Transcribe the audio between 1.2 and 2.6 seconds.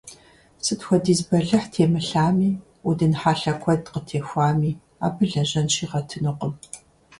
бэлыхь темылъами,